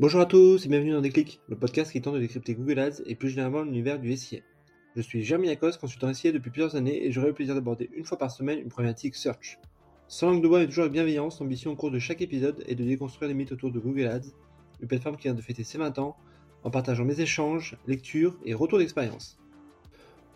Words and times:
Bonjour 0.00 0.20
à 0.20 0.26
tous 0.26 0.64
et 0.64 0.68
bienvenue 0.68 0.92
dans 0.92 1.00
Déclic, 1.00 1.40
le 1.48 1.56
podcast 1.56 1.90
qui 1.90 2.00
tente 2.00 2.14
de 2.14 2.20
décrypter 2.20 2.54
Google 2.54 2.78
Ads 2.78 3.02
et 3.06 3.16
plus 3.16 3.30
généralement 3.30 3.62
l'univers 3.62 3.98
du 3.98 4.16
SIA. 4.16 4.38
Je 4.94 5.02
suis 5.02 5.24
Jeremy 5.24 5.50
Akos, 5.50 5.72
consultant 5.72 6.14
SIA 6.14 6.30
depuis 6.30 6.50
plusieurs 6.50 6.76
années 6.76 7.04
et 7.04 7.10
j'aurai 7.10 7.26
le 7.26 7.34
plaisir 7.34 7.56
d'aborder 7.56 7.90
une 7.92 8.04
fois 8.04 8.16
par 8.16 8.30
semaine 8.30 8.60
une 8.60 8.68
problématique 8.68 9.16
search. 9.16 9.58
Sans 10.06 10.30
langue 10.30 10.40
de 10.40 10.46
bois 10.46 10.62
et 10.62 10.68
toujours 10.68 10.82
avec 10.82 10.92
bienveillance, 10.92 11.40
l'ambition 11.40 11.72
au 11.72 11.74
cours 11.74 11.90
de 11.90 11.98
chaque 11.98 12.22
épisode 12.22 12.62
est 12.68 12.76
de 12.76 12.84
déconstruire 12.84 13.28
les 13.28 13.34
mythes 13.34 13.50
autour 13.50 13.72
de 13.72 13.80
Google 13.80 14.06
Ads, 14.06 14.28
une 14.80 14.86
plateforme 14.86 15.16
qui 15.16 15.24
vient 15.24 15.34
de 15.34 15.42
fêter 15.42 15.64
ses 15.64 15.78
20 15.78 15.98
ans, 15.98 16.16
en 16.62 16.70
partageant 16.70 17.04
mes 17.04 17.20
échanges, 17.20 17.76
lectures 17.88 18.38
et 18.44 18.54
retours 18.54 18.78
d'expérience. 18.78 19.36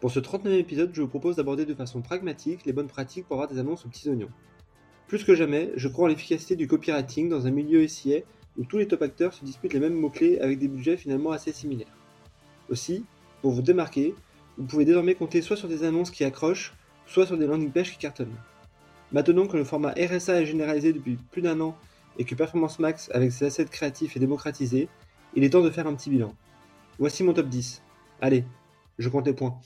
Pour 0.00 0.10
ce 0.10 0.18
39e 0.18 0.58
épisode, 0.58 0.90
je 0.92 1.02
vous 1.02 1.08
propose 1.08 1.36
d'aborder 1.36 1.66
de 1.66 1.74
façon 1.74 2.02
pragmatique 2.02 2.66
les 2.66 2.72
bonnes 2.72 2.88
pratiques 2.88 3.26
pour 3.28 3.36
avoir 3.36 3.48
des 3.48 3.60
annonces 3.60 3.86
aux 3.86 3.88
petits 3.88 4.08
oignons. 4.08 4.30
Plus 5.06 5.22
que 5.22 5.36
jamais, 5.36 5.70
je 5.76 5.86
crois 5.86 6.06
en 6.06 6.08
l'efficacité 6.08 6.56
du 6.56 6.66
copywriting 6.66 7.28
dans 7.28 7.46
un 7.46 7.52
milieu 7.52 7.86
SIA 7.86 8.22
où 8.58 8.64
tous 8.64 8.78
les 8.78 8.88
top 8.88 9.02
acteurs 9.02 9.32
se 9.32 9.44
disputent 9.44 9.72
les 9.72 9.80
mêmes 9.80 9.94
mots-clés 9.94 10.38
avec 10.40 10.58
des 10.58 10.68
budgets 10.68 10.96
finalement 10.96 11.32
assez 11.32 11.52
similaires. 11.52 11.96
Aussi, 12.68 13.04
pour 13.40 13.52
vous 13.52 13.62
démarquer, 13.62 14.14
vous 14.58 14.64
pouvez 14.64 14.84
désormais 14.84 15.14
compter 15.14 15.42
soit 15.42 15.56
sur 15.56 15.68
des 15.68 15.84
annonces 15.84 16.10
qui 16.10 16.24
accrochent, 16.24 16.74
soit 17.06 17.26
sur 17.26 17.38
des 17.38 17.46
landing 17.46 17.70
pages 17.70 17.92
qui 17.92 17.98
cartonnent. 17.98 18.36
Maintenant 19.12 19.46
que 19.46 19.56
le 19.56 19.64
format 19.64 19.92
RSA 19.92 20.40
est 20.40 20.46
généralisé 20.46 20.92
depuis 20.92 21.18
plus 21.30 21.42
d'un 21.42 21.60
an 21.60 21.76
et 22.18 22.24
que 22.24 22.34
Performance 22.34 22.78
Max 22.78 23.10
avec 23.12 23.32
ses 23.32 23.46
assets 23.46 23.66
créatifs 23.66 24.16
est 24.16 24.20
démocratisé, 24.20 24.88
il 25.34 25.44
est 25.44 25.50
temps 25.50 25.62
de 25.62 25.70
faire 25.70 25.86
un 25.86 25.94
petit 25.94 26.10
bilan. 26.10 26.34
Voici 26.98 27.22
mon 27.22 27.32
top 27.32 27.48
10. 27.48 27.82
Allez, 28.20 28.44
je 28.98 29.08
compte 29.08 29.26
les 29.26 29.34
points. 29.34 29.58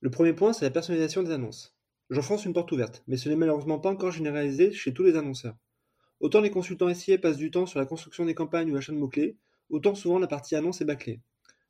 Le 0.00 0.10
premier 0.10 0.34
point, 0.34 0.52
c'est 0.52 0.64
la 0.64 0.70
personnalisation 0.70 1.22
des 1.22 1.32
annonces. 1.32 1.74
J'enfonce 2.10 2.44
une 2.44 2.52
porte 2.52 2.70
ouverte, 2.72 3.02
mais 3.08 3.16
ce 3.16 3.28
n'est 3.28 3.36
malheureusement 3.36 3.78
pas 3.78 3.90
encore 3.90 4.12
généralisé 4.12 4.72
chez 4.72 4.94
tous 4.94 5.02
les 5.02 5.16
annonceurs. 5.16 5.56
Autant 6.20 6.40
les 6.40 6.50
consultants 6.50 6.92
SIA 6.92 7.18
passent 7.18 7.36
du 7.36 7.50
temps 7.50 7.66
sur 7.66 7.78
la 7.78 7.86
construction 7.86 8.24
des 8.24 8.34
campagnes 8.34 8.70
ou 8.70 8.74
l'achat 8.74 8.92
de 8.92 8.98
mots-clés, 8.98 9.36
autant 9.68 9.94
souvent 9.94 10.18
la 10.18 10.26
partie 10.26 10.56
annonce 10.56 10.80
est 10.80 10.86
bâclée. 10.86 11.20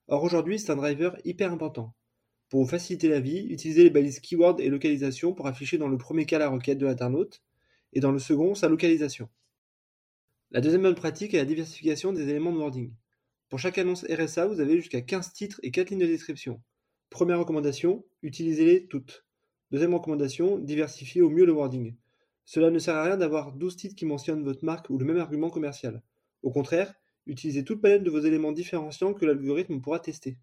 Or 0.08 0.22
aujourd'hui, 0.22 0.58
c'est 0.58 0.70
un 0.70 0.76
driver 0.76 1.16
hyper 1.24 1.52
important. 1.52 1.94
Pour 2.48 2.62
vous 2.62 2.68
faciliter 2.68 3.08
la 3.08 3.18
vie, 3.18 3.46
utilisez 3.50 3.82
les 3.82 3.90
balises 3.90 4.20
keyword 4.20 4.60
et 4.60 4.68
localisation 4.68 5.32
pour 5.32 5.48
afficher 5.48 5.78
dans 5.78 5.88
le 5.88 5.98
premier 5.98 6.26
cas 6.26 6.38
la 6.38 6.48
requête 6.48 6.78
de 6.78 6.86
l'internaute, 6.86 7.42
et 7.92 7.98
dans 8.00 8.12
le 8.12 8.20
second, 8.20 8.54
sa 8.54 8.68
localisation. 8.68 9.28
La 10.52 10.60
deuxième 10.60 10.82
bonne 10.82 10.94
pratique 10.94 11.34
est 11.34 11.38
la 11.38 11.44
diversification 11.44 12.12
des 12.12 12.28
éléments 12.28 12.52
de 12.52 12.58
wording. 12.58 12.92
Pour 13.48 13.58
chaque 13.58 13.78
annonce 13.78 14.04
RSA, 14.04 14.46
vous 14.46 14.60
avez 14.60 14.76
jusqu'à 14.76 15.00
15 15.00 15.32
titres 15.32 15.60
et 15.64 15.72
4 15.72 15.90
lignes 15.90 16.00
de 16.00 16.06
description. 16.06 16.62
Première 17.10 17.40
recommandation, 17.40 18.04
utilisez-les 18.22 18.86
toutes. 18.86 19.24
Deuxième 19.72 19.94
recommandation, 19.94 20.58
diversifiez 20.58 21.20
au 21.20 21.30
mieux 21.30 21.46
le 21.46 21.52
wording. 21.52 21.94
Cela 22.46 22.70
ne 22.70 22.78
sert 22.78 22.94
à 22.94 23.02
rien 23.02 23.16
d'avoir 23.16 23.52
12 23.52 23.76
titres 23.76 23.96
qui 23.96 24.06
mentionnent 24.06 24.44
votre 24.44 24.64
marque 24.64 24.88
ou 24.88 24.98
le 24.98 25.04
même 25.04 25.18
argument 25.18 25.50
commercial. 25.50 26.00
Au 26.44 26.52
contraire, 26.52 26.94
utilisez 27.26 27.64
toute 27.64 27.82
palette 27.82 28.04
de 28.04 28.10
vos 28.10 28.20
éléments 28.20 28.52
différenciants 28.52 29.14
que 29.14 29.26
l'algorithme 29.26 29.80
pourra 29.80 29.98
tester. 29.98 30.38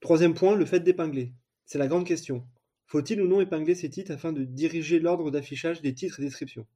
Troisième 0.00 0.34
point, 0.34 0.56
le 0.56 0.66
fait 0.66 0.80
d'épingler. 0.80 1.32
C'est 1.64 1.78
la 1.78 1.86
grande 1.86 2.06
question. 2.06 2.44
Faut-il 2.86 3.22
ou 3.22 3.28
non 3.28 3.40
épingler 3.40 3.76
ces 3.76 3.88
titres 3.88 4.10
afin 4.10 4.32
de 4.32 4.44
diriger 4.44 4.98
l'ordre 4.98 5.30
d'affichage 5.30 5.80
des 5.80 5.94
titres 5.94 6.18
et 6.18 6.24
descriptions? 6.24 6.66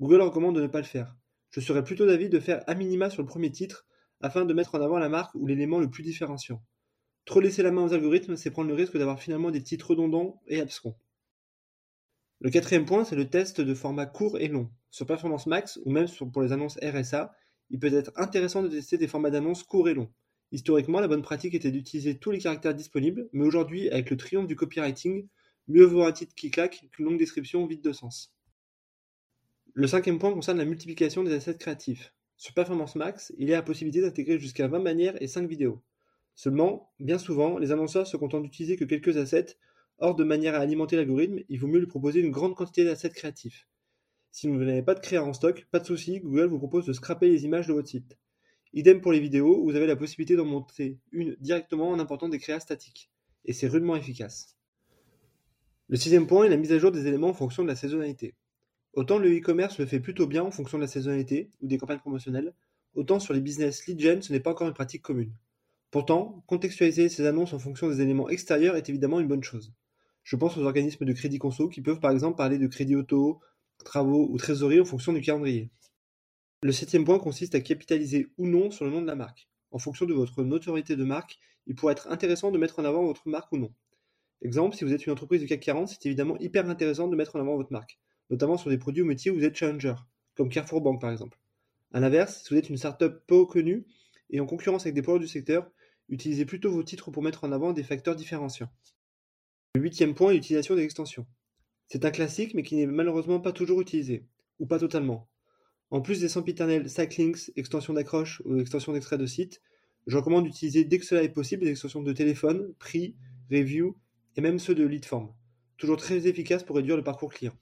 Google 0.00 0.22
recommande 0.22 0.54
de 0.54 0.62
ne 0.62 0.68
pas 0.68 0.78
le 0.78 0.86
faire. 0.86 1.16
Je 1.50 1.60
serais 1.60 1.84
plutôt 1.84 2.06
d'avis 2.06 2.28
de 2.28 2.38
faire 2.38 2.62
a 2.68 2.74
minima 2.74 3.10
sur 3.10 3.22
le 3.22 3.28
premier 3.28 3.50
titre 3.50 3.84
afin 4.20 4.44
de 4.44 4.54
mettre 4.54 4.76
en 4.76 4.80
avant 4.80 4.98
la 4.98 5.08
marque 5.08 5.34
ou 5.34 5.46
l'élément 5.46 5.80
le 5.80 5.90
plus 5.90 6.04
différenciant. 6.04 6.62
Trop 7.24 7.40
laisser 7.40 7.64
la 7.64 7.72
main 7.72 7.82
aux 7.82 7.92
algorithmes, 7.92 8.36
c'est 8.36 8.50
prendre 8.50 8.68
le 8.68 8.74
risque 8.74 8.96
d'avoir 8.96 9.20
finalement 9.20 9.50
des 9.50 9.62
titres 9.62 9.90
redondants 9.90 10.40
et 10.46 10.60
abscons. 10.60 10.94
Le 12.44 12.50
quatrième 12.50 12.84
point, 12.84 13.04
c'est 13.04 13.16
le 13.16 13.30
test 13.30 13.62
de 13.62 13.72
format 13.72 14.04
court 14.04 14.38
et 14.38 14.48
long. 14.48 14.68
Sur 14.90 15.06
Performance 15.06 15.46
Max, 15.46 15.80
ou 15.86 15.90
même 15.90 16.06
pour 16.30 16.42
les 16.42 16.52
annonces 16.52 16.78
RSA, 16.82 17.34
il 17.70 17.78
peut 17.78 17.90
être 17.90 18.12
intéressant 18.16 18.62
de 18.62 18.68
tester 18.68 18.98
des 18.98 19.08
formats 19.08 19.30
d'annonces 19.30 19.62
courts 19.62 19.88
et 19.88 19.94
longs. 19.94 20.12
Historiquement, 20.52 21.00
la 21.00 21.08
bonne 21.08 21.22
pratique 21.22 21.54
était 21.54 21.70
d'utiliser 21.70 22.18
tous 22.18 22.30
les 22.32 22.40
caractères 22.40 22.74
disponibles, 22.74 23.30
mais 23.32 23.46
aujourd'hui, 23.46 23.88
avec 23.88 24.10
le 24.10 24.18
triomphe 24.18 24.46
du 24.46 24.56
copywriting, 24.56 25.26
mieux 25.68 25.86
vaut 25.86 26.02
un 26.02 26.12
titre 26.12 26.34
qui 26.34 26.50
claque 26.50 26.84
qu'une 26.92 27.06
longue 27.06 27.18
description 27.18 27.66
vide 27.66 27.80
de 27.80 27.92
sens. 27.92 28.36
Le 29.72 29.86
cinquième 29.86 30.18
point 30.18 30.34
concerne 30.34 30.58
la 30.58 30.66
multiplication 30.66 31.24
des 31.24 31.32
assets 31.32 31.56
créatifs. 31.56 32.12
Sur 32.36 32.52
Performance 32.52 32.94
Max, 32.94 33.32
il 33.38 33.48
y 33.48 33.54
a 33.54 33.56
la 33.56 33.62
possibilité 33.62 34.02
d'intégrer 34.02 34.38
jusqu'à 34.38 34.68
20 34.68 34.80
bannières 34.80 35.22
et 35.22 35.28
5 35.28 35.48
vidéos. 35.48 35.82
Seulement, 36.34 36.92
bien 37.00 37.16
souvent, 37.16 37.56
les 37.56 37.72
annonceurs 37.72 38.06
se 38.06 38.18
contentent 38.18 38.42
d'utiliser 38.42 38.76
que 38.76 38.84
quelques 38.84 39.16
assets 39.16 39.56
Or, 39.98 40.14
de 40.14 40.24
manière 40.24 40.54
à 40.54 40.58
alimenter 40.58 40.96
l'algorithme, 40.96 41.40
il 41.48 41.58
vaut 41.58 41.66
mieux 41.66 41.78
lui 41.78 41.86
proposer 41.86 42.20
une 42.20 42.30
grande 42.30 42.54
quantité 42.54 42.84
d'assets 42.84 43.10
créatifs. 43.10 43.68
Si 44.30 44.48
vous 44.48 44.56
n'avez 44.56 44.82
pas 44.82 44.94
de 44.94 45.00
créa 45.00 45.22
en 45.22 45.32
stock, 45.32 45.66
pas 45.70 45.78
de 45.78 45.86
souci, 45.86 46.20
Google 46.20 46.46
vous 46.46 46.58
propose 46.58 46.86
de 46.86 46.92
scraper 46.92 47.28
les 47.28 47.44
images 47.44 47.68
de 47.68 47.72
votre 47.72 47.88
site. 47.88 48.18
Idem 48.72 49.00
pour 49.00 49.12
les 49.12 49.20
vidéos, 49.20 49.62
vous 49.62 49.76
avez 49.76 49.86
la 49.86 49.94
possibilité 49.94 50.34
d'en 50.34 50.44
monter 50.44 50.98
une 51.12 51.36
directement 51.38 51.90
en 51.90 52.00
important 52.00 52.28
des 52.28 52.40
créas 52.40 52.58
statiques. 52.58 53.10
Et 53.44 53.52
c'est 53.52 53.68
rudement 53.68 53.94
efficace. 53.94 54.56
Le 55.88 55.96
sixième 55.96 56.26
point 56.26 56.44
est 56.44 56.48
la 56.48 56.56
mise 56.56 56.72
à 56.72 56.78
jour 56.78 56.90
des 56.90 57.06
éléments 57.06 57.28
en 57.28 57.34
fonction 57.34 57.62
de 57.62 57.68
la 57.68 57.76
saisonnalité. 57.76 58.34
Autant 58.94 59.18
le 59.18 59.36
e-commerce 59.36 59.78
le 59.78 59.86
fait 59.86 60.00
plutôt 60.00 60.26
bien 60.26 60.42
en 60.42 60.50
fonction 60.50 60.78
de 60.78 60.82
la 60.82 60.88
saisonnalité 60.88 61.50
ou 61.60 61.68
des 61.68 61.78
campagnes 61.78 62.00
promotionnelles, 62.00 62.54
autant 62.94 63.20
sur 63.20 63.34
les 63.34 63.40
business 63.40 63.86
lead 63.86 64.00
gen, 64.00 64.22
ce 64.22 64.32
n'est 64.32 64.40
pas 64.40 64.50
encore 64.50 64.66
une 64.66 64.74
pratique 64.74 65.02
commune. 65.02 65.32
Pourtant, 65.92 66.42
contextualiser 66.48 67.08
ces 67.08 67.26
annonces 67.26 67.52
en 67.52 67.60
fonction 67.60 67.88
des 67.88 68.00
éléments 68.00 68.28
extérieurs 68.28 68.74
est 68.74 68.88
évidemment 68.88 69.20
une 69.20 69.28
bonne 69.28 69.44
chose. 69.44 69.72
Je 70.24 70.36
pense 70.36 70.56
aux 70.56 70.64
organismes 70.64 71.04
de 71.04 71.12
crédit 71.12 71.38
conso 71.38 71.68
qui 71.68 71.82
peuvent 71.82 72.00
par 72.00 72.10
exemple 72.10 72.36
parler 72.36 72.58
de 72.58 72.66
crédit 72.66 72.96
auto, 72.96 73.40
travaux 73.84 74.26
ou 74.30 74.38
trésorerie 74.38 74.80
en 74.80 74.84
fonction 74.84 75.12
du 75.12 75.20
calendrier. 75.20 75.70
Le 76.62 76.72
septième 76.72 77.04
point 77.04 77.18
consiste 77.18 77.54
à 77.54 77.60
capitaliser 77.60 78.28
ou 78.38 78.46
non 78.46 78.70
sur 78.70 78.86
le 78.86 78.90
nom 78.90 79.02
de 79.02 79.06
la 79.06 79.16
marque. 79.16 79.48
En 79.70 79.78
fonction 79.78 80.06
de 80.06 80.14
votre 80.14 80.42
notoriété 80.42 80.96
de 80.96 81.04
marque, 81.04 81.38
il 81.66 81.74
pourrait 81.74 81.92
être 81.92 82.10
intéressant 82.10 82.50
de 82.50 82.58
mettre 82.58 82.78
en 82.78 82.84
avant 82.84 83.04
votre 83.04 83.28
marque 83.28 83.52
ou 83.52 83.58
non. 83.58 83.70
Exemple, 84.40 84.76
si 84.76 84.84
vous 84.84 84.92
êtes 84.94 85.04
une 85.04 85.12
entreprise 85.12 85.42
du 85.42 85.46
CAC 85.46 85.60
40, 85.60 85.88
c'est 85.88 86.06
évidemment 86.06 86.38
hyper 86.38 86.68
intéressant 86.70 87.08
de 87.08 87.16
mettre 87.16 87.36
en 87.36 87.40
avant 87.40 87.56
votre 87.56 87.72
marque, 87.72 87.98
notamment 88.30 88.56
sur 88.56 88.70
des 88.70 88.78
produits 88.78 89.02
ou 89.02 89.06
métiers 89.06 89.30
où 89.30 89.34
vous 89.34 89.44
êtes 89.44 89.56
challenger, 89.56 89.94
comme 90.36 90.48
Carrefour 90.48 90.80
Bank 90.80 91.02
par 91.02 91.10
exemple. 91.10 91.38
A 91.92 92.00
l'inverse, 92.00 92.42
si 92.42 92.54
vous 92.54 92.58
êtes 92.58 92.70
une 92.70 92.78
startup 92.78 93.14
peu 93.26 93.44
connue 93.44 93.86
et 94.30 94.40
en 94.40 94.46
concurrence 94.46 94.82
avec 94.82 94.94
des 94.94 95.02
producteurs 95.02 95.26
du 95.26 95.32
secteur, 95.32 95.70
utilisez 96.08 96.46
plutôt 96.46 96.70
vos 96.70 96.82
titres 96.82 97.10
pour 97.10 97.22
mettre 97.22 97.44
en 97.44 97.52
avant 97.52 97.72
des 97.72 97.82
facteurs 97.82 98.16
différenciants. 98.16 98.70
Le 99.76 99.80
huitième 99.80 100.14
point 100.14 100.30
est 100.30 100.34
l'utilisation 100.34 100.76
des 100.76 100.84
extensions. 100.84 101.26
C'est 101.88 102.04
un 102.04 102.12
classique 102.12 102.54
mais 102.54 102.62
qui 102.62 102.76
n'est 102.76 102.86
malheureusement 102.86 103.40
pas 103.40 103.50
toujours 103.50 103.80
utilisé, 103.80 104.24
ou 104.60 104.66
pas 104.66 104.78
totalement. 104.78 105.28
En 105.90 106.00
plus 106.00 106.20
des 106.20 106.28
sempiternels 106.28 106.88
Sidelinks, 106.88 107.50
extensions 107.56 107.92
d'accroche 107.92 108.40
ou 108.44 108.60
extensions 108.60 108.92
d'extrait 108.92 109.18
de 109.18 109.26
site, 109.26 109.60
je 110.06 110.16
recommande 110.16 110.44
d'utiliser 110.44 110.84
dès 110.84 111.00
que 111.00 111.04
cela 111.04 111.24
est 111.24 111.28
possible 111.28 111.64
des 111.64 111.72
extensions 111.72 112.02
de 112.02 112.12
téléphone, 112.12 112.72
prix, 112.78 113.16
review 113.50 113.96
et 114.36 114.40
même 114.40 114.60
ceux 114.60 114.76
de 114.76 114.84
lead 114.84 115.06
form. 115.06 115.34
Toujours 115.76 115.96
très 115.96 116.28
efficace 116.28 116.62
pour 116.62 116.76
réduire 116.76 116.96
le 116.96 117.02
parcours 117.02 117.32
client. 117.32 117.56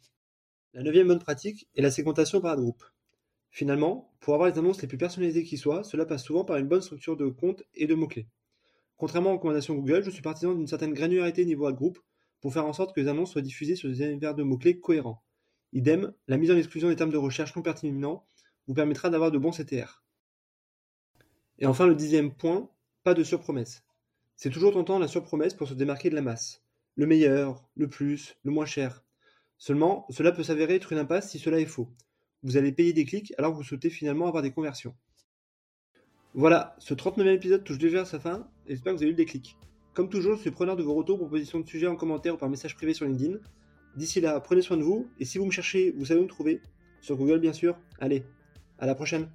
La 0.74 0.82
neuvième 0.82 1.08
bonne 1.08 1.18
pratique 1.18 1.66
est 1.76 1.82
la 1.82 1.90
segmentation 1.90 2.42
par 2.42 2.56
groupe. 2.56 2.84
Finalement, 3.50 4.12
pour 4.20 4.34
avoir 4.34 4.50
les 4.50 4.58
annonces 4.58 4.82
les 4.82 4.88
plus 4.88 4.98
personnalisées 4.98 5.44
qui 5.44 5.56
soient, 5.56 5.82
cela 5.82 6.04
passe 6.04 6.24
souvent 6.24 6.44
par 6.44 6.58
une 6.58 6.68
bonne 6.68 6.82
structure 6.82 7.16
de 7.16 7.28
compte 7.28 7.62
et 7.74 7.86
de 7.86 7.94
mots-clés. 7.94 8.28
Contrairement 9.02 9.30
aux 9.30 9.36
recommandations 9.38 9.74
Google, 9.74 10.04
je 10.04 10.10
suis 10.10 10.22
partisan 10.22 10.54
d'une 10.54 10.68
certaine 10.68 10.94
granularité 10.94 11.44
niveau 11.44 11.66
ad 11.66 11.74
group 11.74 11.98
pour 12.40 12.52
faire 12.52 12.66
en 12.66 12.72
sorte 12.72 12.94
que 12.94 13.00
les 13.00 13.08
annonces 13.08 13.32
soient 13.32 13.42
diffusées 13.42 13.74
sur 13.74 13.88
des 13.88 14.00
univers 14.00 14.36
de 14.36 14.44
mots-clés 14.44 14.78
cohérents. 14.78 15.24
Idem, 15.72 16.14
la 16.28 16.36
mise 16.36 16.52
en 16.52 16.56
exclusion 16.56 16.88
des 16.88 16.94
termes 16.94 17.10
de 17.10 17.16
recherche 17.16 17.56
non 17.56 17.62
pertinents 17.62 18.24
vous 18.68 18.74
permettra 18.74 19.10
d'avoir 19.10 19.32
de 19.32 19.38
bons 19.38 19.50
CTR. 19.50 20.04
Et 21.58 21.66
enfin, 21.66 21.88
le 21.88 21.96
dixième 21.96 22.32
point, 22.32 22.70
pas 23.02 23.12
de 23.12 23.24
surpromesse. 23.24 23.82
C'est 24.36 24.50
toujours 24.50 24.72
tentant 24.72 25.00
la 25.00 25.08
surpromesse 25.08 25.54
pour 25.54 25.66
se 25.66 25.74
démarquer 25.74 26.08
de 26.08 26.14
la 26.14 26.22
masse. 26.22 26.62
Le 26.94 27.06
meilleur, 27.06 27.69
le 27.74 27.88
plus, 27.88 28.36
le 28.44 28.52
moins 28.52 28.66
cher. 28.66 29.04
Seulement, 29.58 30.06
cela 30.10 30.30
peut 30.30 30.44
s'avérer 30.44 30.76
être 30.76 30.92
une 30.92 31.00
impasse 31.00 31.32
si 31.32 31.40
cela 31.40 31.58
est 31.58 31.66
faux. 31.66 31.88
Vous 32.44 32.56
allez 32.56 32.70
payer 32.70 32.92
des 32.92 33.04
clics 33.04 33.34
alors 33.36 33.50
que 33.50 33.56
vous 33.56 33.64
souhaitez 33.64 33.90
finalement 33.90 34.28
avoir 34.28 34.44
des 34.44 34.52
conversions. 34.52 34.94
Voilà, 36.34 36.75
ce 36.79 36.94
39e 36.94 37.34
épisode 37.34 37.62
touche 37.62 37.76
déjà 37.76 38.02
à 38.02 38.05
sa 38.06 38.19
fin, 38.19 38.49
et 38.67 38.70
j'espère 38.70 38.94
que 38.94 38.96
vous 38.96 39.02
avez 39.02 39.11
eu 39.11 39.14
le 39.14 39.19
déclic. 39.19 39.55
Comme 39.93 40.08
toujours, 40.08 40.37
je 40.37 40.40
suis 40.40 40.50
preneur 40.50 40.76
de 40.76 40.82
vos 40.82 40.94
retours, 40.94 41.19
propositions 41.19 41.61
de 41.61 41.67
sujets 41.67 41.87
en 41.87 41.94
commentaire 41.94 42.34
ou 42.34 42.37
par 42.38 42.49
message 42.49 42.75
privé 42.75 42.94
sur 42.94 43.05
LinkedIn. 43.05 43.37
D'ici 43.96 44.23
là, 44.23 44.40
prenez 44.40 44.62
soin 44.62 44.79
de 44.79 44.82
vous, 44.82 45.11
et 45.20 45.26
si 45.26 45.37
vous 45.37 45.44
me 45.44 45.50
cherchez, 45.50 45.90
vous 45.90 46.06
savez 46.06 46.20
où 46.20 46.23
me 46.23 46.29
trouver. 46.29 46.62
Sur 47.02 47.17
Google 47.17 47.40
bien 47.40 47.52
sûr. 47.52 47.76
Allez, 48.00 48.25
à 48.79 48.87
la 48.87 48.94
prochaine 48.94 49.29